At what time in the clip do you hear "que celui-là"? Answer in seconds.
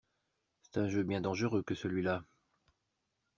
1.61-2.23